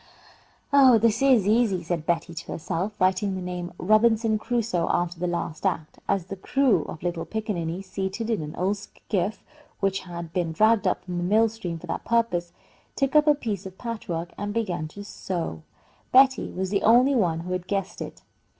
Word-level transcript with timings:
"Oh, 0.73 0.97
this 0.97 1.21
is 1.21 1.47
easy," 1.47 1.83
said 1.83 2.07
Betty 2.07 2.33
to 2.33 2.51
herself, 2.51 2.99
writing 2.99 3.35
the 3.35 3.39
name 3.43 3.71
"Robinson 3.77 4.39
Crusoe" 4.39 4.89
after 4.89 5.19
the 5.19 5.27
last 5.27 5.63
act, 5.63 5.99
as 6.09 6.25
the 6.25 6.35
crew 6.35 6.81
of 6.85 7.03
little 7.03 7.23
pickaninnies, 7.23 7.85
seated 7.85 8.27
in 8.31 8.41
an 8.41 8.55
old 8.55 8.77
skiff 8.77 9.43
which 9.79 9.99
had 9.99 10.33
been 10.33 10.53
dragged 10.53 10.87
up 10.87 11.03
from 11.03 11.17
the 11.19 11.23
mill 11.23 11.49
stream 11.49 11.77
for 11.77 11.85
that 11.85 12.03
purpose, 12.03 12.51
took 12.95 13.15
up 13.15 13.27
a 13.27 13.35
piece 13.35 13.67
of 13.67 13.77
patch 13.77 14.09
work 14.09 14.31
and 14.39 14.55
began 14.55 14.87
to 14.87 15.03
sew. 15.03 15.61
Betty 16.11 16.49
was 16.51 16.71
the 16.71 16.81
only 16.81 17.13
one 17.13 17.41
who 17.41 17.51
had 17.53 17.67
guessed 17.67 18.01
it. 18.01 18.23